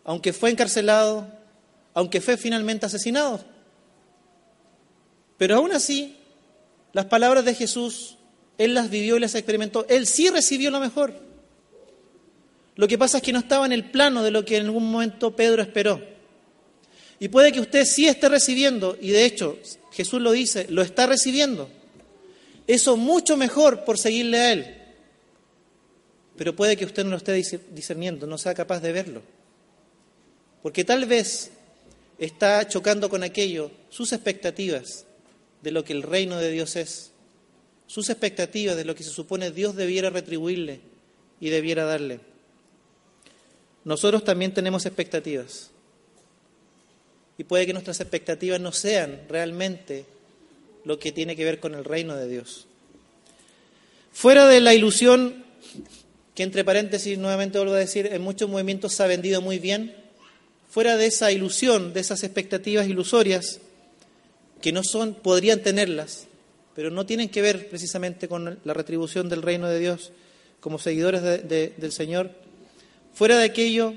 [0.04, 1.32] aunque fue encarcelado,
[1.94, 3.40] aunque fue finalmente asesinado.
[5.38, 6.18] Pero aún así,
[6.92, 8.18] las palabras de Jesús,
[8.58, 9.86] Él las vivió y las experimentó.
[9.88, 11.27] Él sí recibió lo mejor.
[12.78, 14.92] Lo que pasa es que no estaba en el plano de lo que en algún
[14.92, 16.02] momento Pedro esperó.
[17.20, 19.58] Y puede que usted sí esté recibiendo, y de hecho
[19.92, 21.70] Jesús lo dice, lo está recibiendo.
[22.68, 24.78] Eso mucho mejor por seguirle a Él.
[26.38, 29.24] Pero puede que usted no lo esté discerniendo, no sea capaz de verlo.
[30.62, 31.50] Porque tal vez
[32.20, 35.06] está chocando con aquello, sus expectativas
[35.64, 37.12] de lo que el reino de Dios es,
[37.88, 40.82] sus expectativas de lo que se supone Dios debiera retribuirle
[41.40, 42.20] y debiera darle.
[43.88, 45.70] Nosotros también tenemos expectativas.
[47.38, 50.06] Y puede que nuestras expectativas no sean realmente
[50.84, 52.68] lo que tiene que ver con el reino de Dios.
[54.12, 55.46] Fuera de la ilusión,
[56.36, 59.96] que entre paréntesis nuevamente vuelvo a decir, en muchos movimientos se ha vendido muy bien,
[60.70, 63.62] fuera de esa ilusión, de esas expectativas ilusorias,
[64.62, 66.28] que no son, podrían tenerlas,
[66.76, 70.12] pero no tienen que ver precisamente con la retribución del reino de Dios
[70.60, 72.32] como seguidores del Señor,
[73.18, 73.94] fuera de aquello,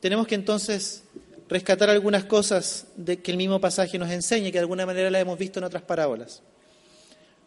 [0.00, 1.04] tenemos que entonces
[1.48, 5.22] rescatar algunas cosas de que el mismo pasaje nos enseña que de alguna manera las
[5.22, 6.42] hemos visto en otras parábolas.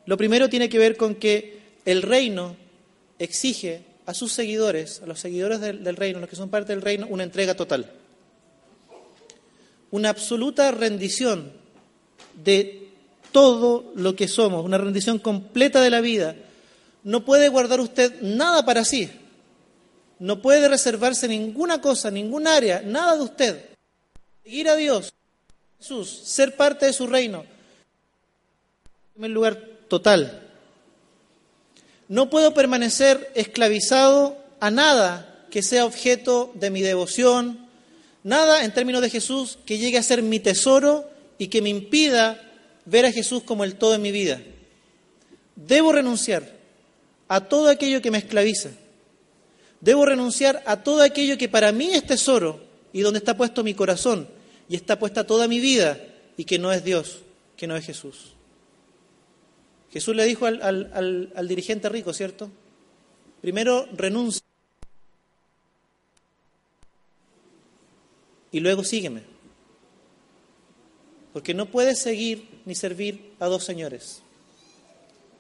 [0.06, 2.56] Lo primero tiene que ver con que el reino
[3.20, 7.08] exige a sus seguidores, a los seguidores del reino, los que son parte del reino,
[7.10, 7.90] una entrega total
[9.94, 11.52] una absoluta rendición
[12.44, 12.90] de
[13.32, 16.36] todo lo que somos, una rendición completa de la vida.
[17.04, 19.12] No puede guardar usted nada para sí.
[20.24, 23.66] No puede reservarse ninguna cosa, ningún área, nada de usted.
[24.42, 25.12] Seguir a Dios,
[25.80, 27.42] Jesús, ser parte de su reino.
[27.42, 30.42] En primer lugar, total.
[32.08, 37.68] No puedo permanecer esclavizado a nada que sea objeto de mi devoción,
[38.24, 42.42] Nada en términos de Jesús que llegue a ser mi tesoro y que me impida
[42.86, 44.42] ver a Jesús como el todo en mi vida.
[45.58, 46.50] Debo renunciar
[47.28, 48.70] a todo aquello que me esclaviza.
[49.84, 52.62] Debo renunciar a todo aquello que para mí es tesoro
[52.94, 54.30] y donde está puesto mi corazón
[54.70, 56.00] y está puesta toda mi vida
[56.38, 57.20] y que no es Dios,
[57.58, 58.32] que no es Jesús.
[59.92, 62.50] Jesús le dijo al, al dirigente rico, ¿cierto?
[63.42, 64.42] Primero renuncia
[68.54, 69.24] y luego sígueme.
[71.34, 74.22] Porque no puedes seguir ni servir a dos señores.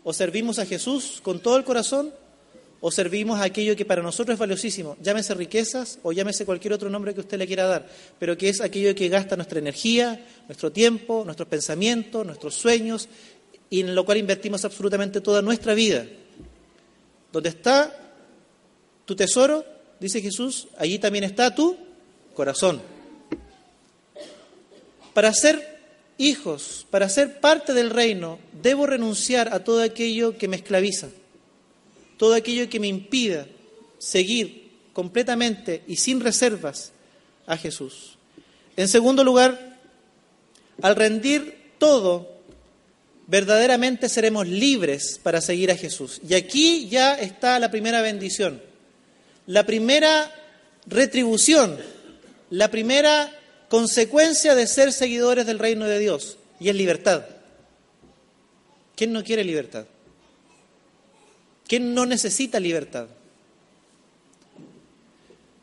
[0.03, 2.13] O servimos a Jesús con todo el corazón,
[2.85, 6.89] o servimos a aquello que para nosotros es valiosísimo, llámese riquezas o llámese cualquier otro
[6.89, 7.87] nombre que usted le quiera dar,
[8.19, 10.19] pero que es aquello que gasta nuestra energía,
[10.49, 13.07] nuestro tiempo, nuestros pensamientos, nuestros sueños,
[13.69, 16.05] y en lo cual invertimos absolutamente toda nuestra vida.
[17.31, 17.97] Donde está
[19.05, 19.63] tu tesoro,
[20.01, 21.77] dice Jesús, allí también está tu
[22.33, 22.81] corazón.
[25.13, 25.79] Para ser
[26.17, 31.07] hijos, para ser parte del reino, debo renunciar a todo aquello que me esclaviza,
[32.17, 33.47] todo aquello que me impida
[33.97, 36.91] seguir completamente y sin reservas
[37.45, 38.17] a Jesús.
[38.75, 39.79] En segundo lugar,
[40.81, 42.41] al rendir todo,
[43.27, 46.21] verdaderamente seremos libres para seguir a Jesús.
[46.27, 48.61] Y aquí ya está la primera bendición,
[49.45, 50.31] la primera
[50.85, 51.77] retribución,
[52.49, 57.25] la primera consecuencia de ser seguidores del reino de Dios, y es libertad.
[58.95, 59.85] ¿Quién no quiere libertad?
[61.67, 63.07] ¿Quién no necesita libertad?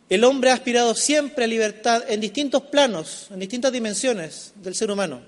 [0.09, 4.91] El hombre ha aspirado siempre a libertad en distintos planos, en distintas dimensiones del ser
[4.91, 5.21] humano.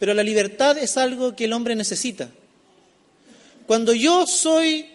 [0.00, 2.28] Pero la libertad es algo que el hombre necesita.
[3.68, 4.86] Cuando yo soy,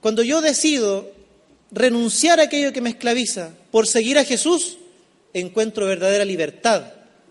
[0.00, 1.12] cuando yo decido
[1.72, 4.78] renunciar a aquello que me esclaviza por seguir a Jesús,
[5.34, 6.84] encuentro verdadera libertad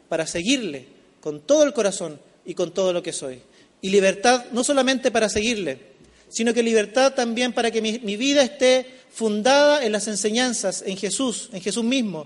[0.08, 0.86] para seguirle
[1.20, 3.42] con todo el corazón y con todo lo que soy.
[3.82, 5.93] Y libertad no solamente para seguirle,
[6.34, 11.52] sino que libertad también para que mi, vida esté fundada en las enseñanzas, en Jesús,
[11.54, 12.26] en Jesús mismo,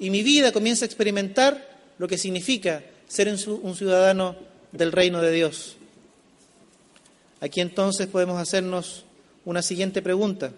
[0.00, 4.34] y mi vida comience a experimentar lo que significa ser un ciudadano
[4.72, 5.76] del reino de Dios.
[7.40, 9.04] Aquí entonces podemos hacernos
[9.44, 10.52] una siguiente pregunta.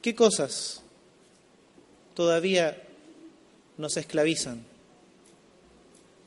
[0.00, 0.80] ¿Qué cosas
[2.14, 2.82] todavía
[3.76, 4.64] nos esclavizan?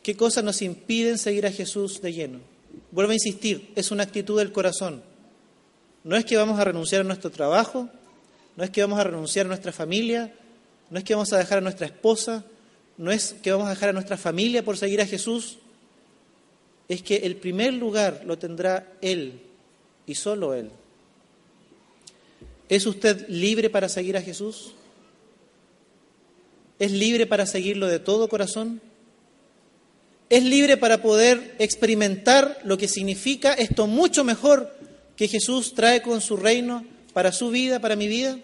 [0.04, 2.51] ¿Qué cosas nos impiden seguir a Jesús de lleno?
[2.92, 5.02] Vuelvo a insistir, es una actitud del corazón.
[6.04, 7.90] No es que vamos a renunciar a nuestro trabajo,
[8.56, 10.34] no es que vamos a renunciar a nuestra familia,
[10.90, 12.44] no es que vamos a dejar a nuestra esposa,
[12.98, 15.58] no es que vamos a dejar a nuestra familia por seguir a Jesús,
[16.90, 19.42] es que el primer lugar lo tendrá Él
[20.06, 20.70] y solo Él.
[22.68, 24.74] ¿Es usted libre para seguir a Jesús?
[26.80, 28.82] ¿Es libre para seguirlo de todo corazón?
[30.32, 34.74] ¿Es libre para poder experimentar lo que significa esto mucho mejor
[35.18, 38.40] que Jesús trae con su reino para su vida, para mi vida?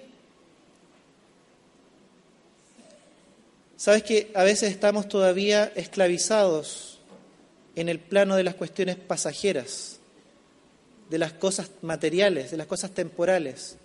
[3.78, 7.00] Sabes que a veces estamos todavía esclavizados
[7.78, 10.00] en el plano de las cuestiones pasajeras,
[11.10, 13.78] de las cosas materiales, de las cosas temporales.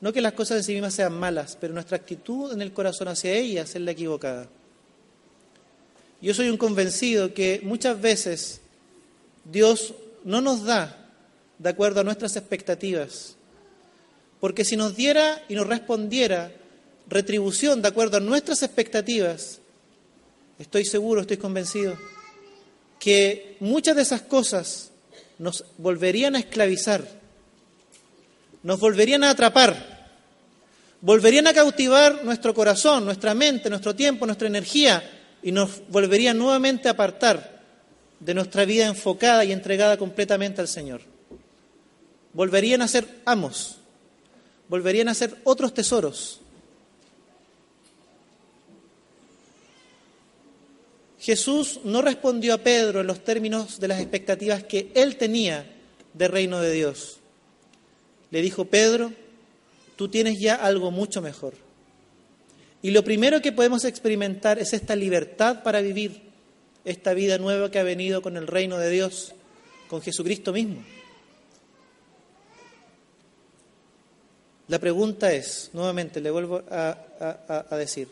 [0.00, 3.08] No que las cosas en sí mismas sean malas, pero nuestra actitud en el corazón
[3.08, 4.48] hacia ellas es la equivocada.
[6.22, 8.60] Yo soy un convencido que muchas veces
[9.44, 11.10] Dios no nos da
[11.58, 13.34] de acuerdo a nuestras expectativas,
[14.38, 16.52] porque si nos diera y nos respondiera
[17.08, 19.58] retribución de acuerdo a nuestras expectativas,
[20.60, 21.98] estoy seguro, estoy convencido,
[23.00, 24.92] que muchas de esas cosas
[25.40, 27.04] nos volverían a esclavizar,
[28.62, 30.08] nos volverían a atrapar,
[31.00, 36.88] volverían a cautivar nuestro corazón, nuestra mente, nuestro tiempo, nuestra energía y nos volverían nuevamente
[36.88, 37.60] a apartar
[38.20, 41.00] de nuestra vida enfocada y entregada completamente al Señor.
[42.32, 43.78] Volverían a ser amos,
[44.68, 46.42] volverían a ser otros tesoros
[51.22, 55.64] Jesús no respondió a Pedro en los términos de las expectativas que él tenía
[56.14, 57.18] del reino de Dios.
[58.32, 59.12] Le dijo, Pedro,
[59.94, 61.54] tú tienes ya algo mucho mejor.
[62.82, 66.20] Y lo primero que podemos experimentar es esta libertad para vivir
[66.84, 69.34] esta vida nueva que ha venido con el reino de Dios,
[69.88, 70.82] con Jesucristo mismo.
[74.66, 78.08] La pregunta es, nuevamente le vuelvo a, decir,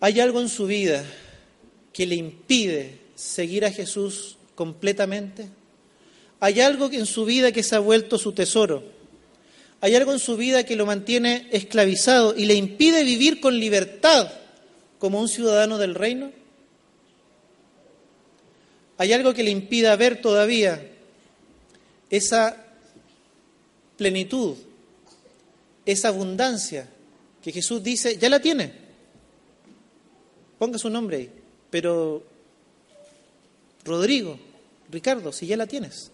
[0.00, 1.04] ¿hay algo en su vida
[1.92, 5.48] que le impide seguir a Jesús completamente?
[6.40, 8.97] ¿Hay algo en su vida que se ha vuelto su tesoro?
[9.80, 14.32] ¿Hay algo en su vida que lo mantiene esclavizado y le impide vivir con libertad
[14.98, 16.32] como un ciudadano del reino?
[18.96, 20.84] ¿Hay algo que le impida ver todavía
[22.10, 22.64] esa
[23.96, 24.56] plenitud,
[25.86, 26.88] esa abundancia
[27.40, 28.72] que Jesús dice, ya la tiene?
[30.58, 31.30] Ponga su nombre ahí.
[31.70, 32.24] Pero,
[33.84, 34.40] Rodrigo,
[34.90, 36.10] Ricardo, si ya la tienes.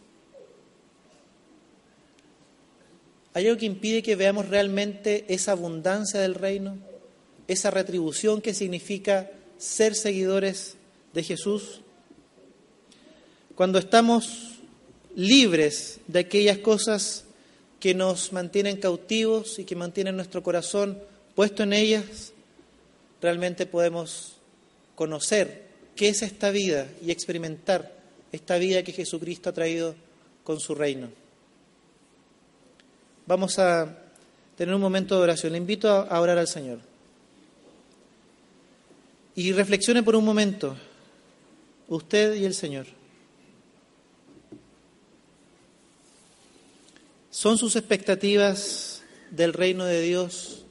[3.35, 6.79] ¿Hay algo que impide que veamos realmente esa abundancia del reino?
[7.49, 10.77] Esa retribución que significa ser seguidores
[11.13, 11.81] de Jesús.
[13.57, 14.61] Cuando estamos
[15.17, 17.25] libres de aquellas cosas
[17.81, 20.99] que nos mantienen cautivos y que mantienen nuestro corazón
[21.35, 22.33] puesto en ellas,
[23.21, 24.37] realmente podemos
[24.95, 25.65] conocer
[25.97, 27.93] qué es esta vida y experimentar
[28.31, 29.97] esta vida que Jesucristo ha traído
[30.45, 31.24] con su reino.
[33.27, 33.97] Vamos a
[34.57, 35.53] tener un momento de oración.
[35.53, 36.79] Le invito a orar al Señor.
[39.35, 40.77] Y reflexione por un momento,
[41.89, 42.87] usted y el Señor.
[47.31, 50.65] ¿Son sus expectativas del reino de Dios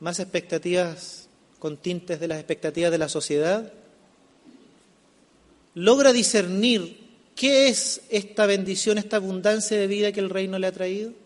[0.00, 1.28] más expectativas
[1.58, 3.72] con tintes de las expectativas de la sociedad?
[5.72, 6.98] ¿Logra discernir
[7.34, 11.23] qué es esta bendición, esta abundancia de vida que el reino le ha traído?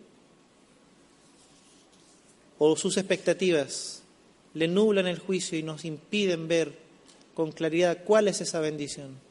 [2.58, 4.02] ¿O sus expectativas
[4.54, 6.72] le nublan el juicio y nos impiden ver
[7.34, 9.27] con claridad cuál es esa bendición?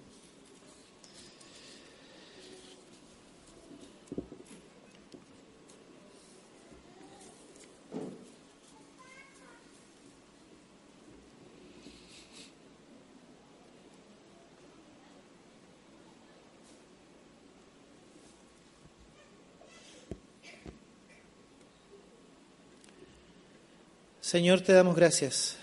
[24.28, 25.56] Señor, te damos gracias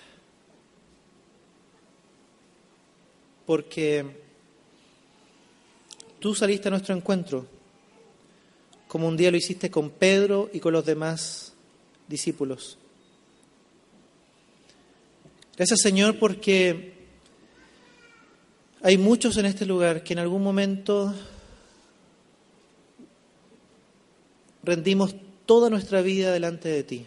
[3.45, 4.07] porque
[6.19, 7.47] tú saliste a nuestro encuentro
[8.89, 11.53] como un día lo hiciste con Pedro y con los demás
[12.09, 12.79] discípulos.
[15.59, 16.95] Gracias Señor porque
[18.81, 21.15] hay muchos en este lugar que en algún momento
[24.63, 27.07] rendimos toda nuestra vida delante de ti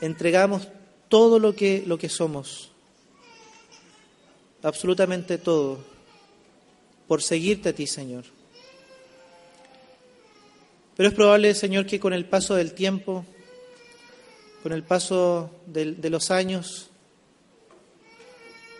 [0.00, 0.68] entregamos
[1.08, 2.70] todo lo que, lo que somos,
[4.62, 5.78] absolutamente todo,
[7.08, 8.24] por seguirte a ti, Señor.
[10.96, 13.24] Pero es probable, Señor, que con el paso del tiempo,
[14.62, 16.90] con el paso de, de los años,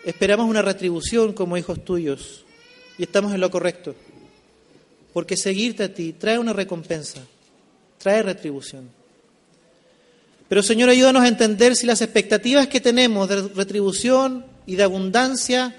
[0.05, 2.45] esperamos una retribución como hijos tuyos
[2.97, 3.95] y estamos en lo correcto,
[5.13, 7.21] porque seguirte a ti trae una recompensa,
[7.97, 9.00] trae retribución.
[10.51, 15.73] Pero Señor, ayúdanos a entender si las expectativas que tenemos de retribución y de abundancia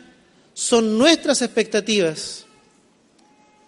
[0.55, 2.47] son nuestras expectativas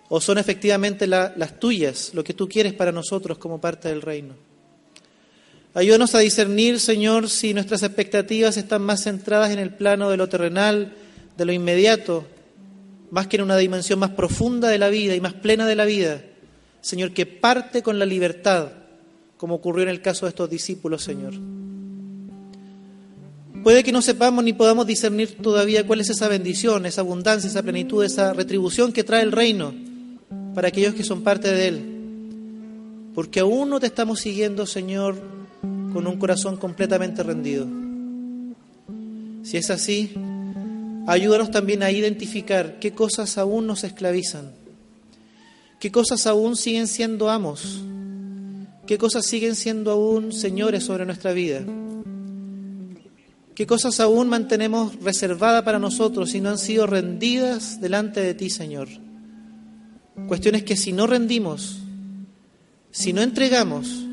[0.08, 4.34] o son efectivamente las tuyas, lo que tú quieres para nosotros como parte del reino.
[5.74, 10.30] Ayúdanos a discernir, Señor, si nuestras expectativas están más centradas en el plano de lo
[10.30, 10.94] terrenal,
[11.36, 12.26] de lo inmediato,
[13.10, 15.84] más que en una dimensión más profunda de la vida y más plena de la
[15.84, 16.22] vida.
[16.80, 18.83] Señor, que parte con la libertad
[19.36, 21.34] como ocurrió en el caso de estos discípulos, Señor.
[23.62, 27.62] Puede que no sepamos ni podamos discernir todavía cuál es esa bendición, esa abundancia, esa
[27.62, 29.74] plenitud, esa retribución que trae el reino
[30.54, 33.10] para aquellos que son parte de él.
[33.14, 35.16] Porque aún no te estamos siguiendo, Señor,
[35.94, 37.66] con un corazón completamente rendido.
[39.44, 40.12] Si es así,
[41.06, 44.52] ayúdanos también a identificar qué cosas aún nos esclavizan,
[45.80, 47.82] qué cosas aún siguen siendo amos
[48.86, 51.62] ¿Qué cosas siguen siendo aún señores sobre nuestra vida?
[53.54, 58.50] ¿Qué cosas aún mantenemos reservadas para nosotros y no han sido rendidas delante de ti,
[58.50, 58.88] Señor?
[60.28, 61.78] Cuestiones que si no rendimos,
[62.90, 64.04] si no entregamos,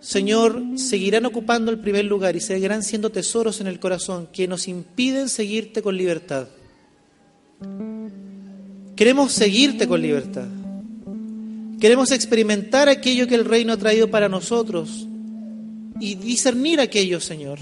[0.00, 4.68] Señor, seguirán ocupando el primer lugar y seguirán siendo tesoros en el corazón que nos
[4.68, 6.48] impiden seguirte con libertad.
[8.96, 10.46] Queremos seguirte con libertad.
[11.82, 15.08] Queremos experimentar aquello que el reino ha traído para nosotros
[15.98, 17.58] y discernir aquello, Señor.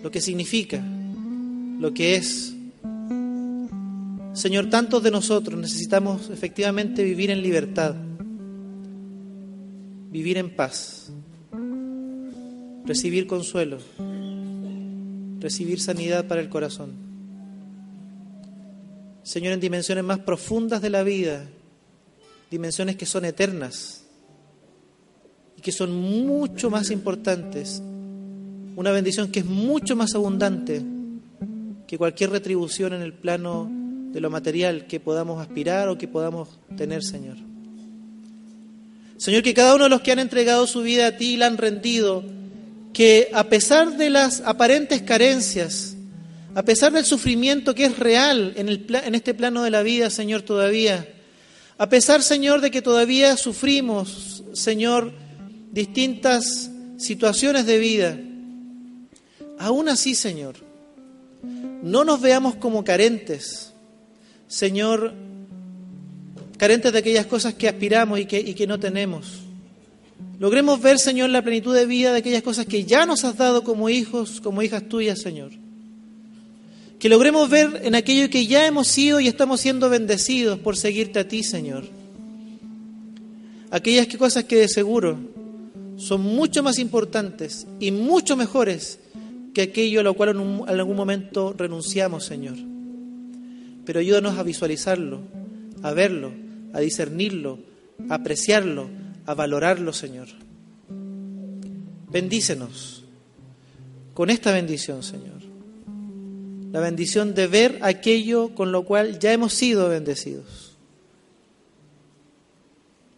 [0.00, 0.80] Lo que significa,
[1.80, 2.54] lo que es.
[4.34, 7.96] Señor, tantos de nosotros necesitamos efectivamente vivir en libertad,
[10.12, 11.10] vivir en paz,
[12.86, 13.78] recibir consuelo,
[15.40, 16.92] recibir sanidad para el corazón.
[19.24, 21.48] Señor, en dimensiones más profundas de la vida,
[22.52, 24.04] dimensiones que son eternas
[25.56, 27.82] y que son mucho más importantes.
[28.76, 30.82] Una bendición que es mucho más abundante
[31.86, 33.70] que cualquier retribución en el plano
[34.12, 37.38] de lo material que podamos aspirar o que podamos tener, Señor.
[39.16, 41.46] Señor, que cada uno de los que han entregado su vida a ti y la
[41.46, 42.22] han rendido,
[42.92, 45.96] que a pesar de las aparentes carencias,
[46.54, 50.10] a pesar del sufrimiento que es real en, el, en este plano de la vida,
[50.10, 51.08] Señor, todavía,
[51.78, 55.12] a pesar, Señor, de que todavía sufrimos, Señor,
[55.72, 58.18] distintas situaciones de vida,
[59.58, 60.56] aún así, Señor,
[61.82, 63.72] no nos veamos como carentes,
[64.46, 65.14] Señor,
[66.58, 69.40] carentes de aquellas cosas que aspiramos y que, y que no tenemos.
[70.38, 73.64] Logremos ver, Señor, la plenitud de vida de aquellas cosas que ya nos has dado
[73.64, 75.61] como hijos, como hijas tuyas, Señor
[77.02, 81.18] que logremos ver en aquello que ya hemos sido y estamos siendo bendecidos por seguirte
[81.18, 81.82] a ti, Señor.
[83.72, 85.18] Aquellas cosas que de seguro
[85.96, 89.00] son mucho más importantes y mucho mejores
[89.52, 92.54] que aquello a lo cual en, algún momento renunciamos, Señor.
[93.84, 95.22] Pero ayúdanos a visualizarlo,
[95.82, 96.30] a verlo,
[96.72, 97.58] a discernirlo,
[98.08, 98.88] a apreciarlo,
[99.26, 100.28] a valorarlo, Señor.
[102.12, 103.02] Bendícenos
[104.14, 105.41] con esta bendición, Señor.
[106.72, 110.72] La bendición de ver aquello con lo cual ya hemos sido bendecidos.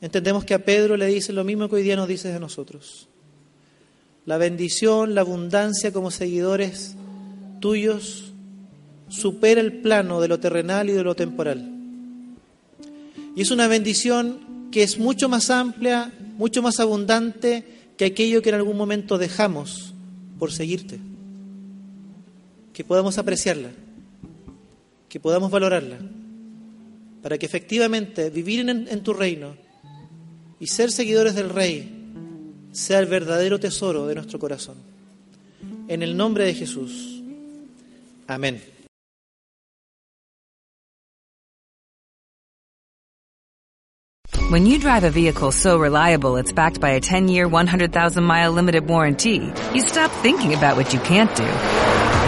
[0.00, 3.08] Entendemos que a Pedro le dice lo mismo que hoy día nos dices a nosotros.
[4.26, 6.96] La bendición, la abundancia como seguidores
[7.60, 8.32] tuyos
[9.08, 11.70] supera el plano de lo terrenal y de lo temporal.
[13.36, 17.64] Y es una bendición que es mucho más amplia, mucho más abundante
[17.96, 19.94] que aquello que en algún momento dejamos
[20.40, 20.98] por seguirte.
[22.74, 23.70] Que podamos apreciarla,
[25.08, 25.96] que podamos valorarla,
[27.22, 29.56] para que efectivamente vivir en, tu reino
[30.58, 31.88] y ser seguidores del Rey
[32.72, 34.74] sea el verdadero tesoro de nuestro corazón.
[35.88, 37.22] En el nombre de Jesús.
[38.26, 38.60] Amén.
[44.50, 49.52] When you drive a vehicle so reliable it's backed by a 10-year, 100,000-mile limited warranty,
[49.72, 52.03] you stop thinking about what you can't do